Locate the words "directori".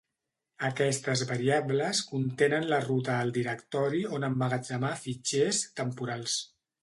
3.37-4.01